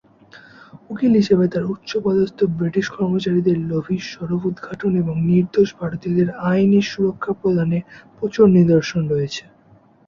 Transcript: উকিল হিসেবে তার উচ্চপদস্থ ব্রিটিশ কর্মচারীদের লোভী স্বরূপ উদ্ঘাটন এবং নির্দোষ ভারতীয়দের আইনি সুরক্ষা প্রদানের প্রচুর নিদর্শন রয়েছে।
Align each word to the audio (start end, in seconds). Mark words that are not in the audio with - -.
উকিল 0.91 1.11
হিসেবে 1.19 1.45
তার 1.53 1.63
উচ্চপদস্থ 1.73 2.39
ব্রিটিশ 2.57 2.85
কর্মচারীদের 2.95 3.57
লোভী 3.69 3.97
স্বরূপ 4.09 4.41
উদ্ঘাটন 4.49 4.91
এবং 5.01 5.15
নির্দোষ 5.29 5.69
ভারতীয়দের 5.79 6.29
আইনি 6.47 6.79
সুরক্ষা 6.91 7.31
প্রদানের 7.39 7.83
প্রচুর 8.17 8.45
নিদর্শন 8.57 9.01
রয়েছে। 9.07 9.43